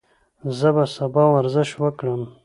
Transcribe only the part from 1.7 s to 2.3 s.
وکړم.